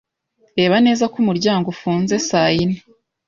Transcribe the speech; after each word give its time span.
Reba 0.57 0.75
neza 0.85 1.03
ko 1.11 1.15
umuryango 1.23 1.65
ufunze 1.73 2.15
saa 2.27 2.49
yine 2.55 2.77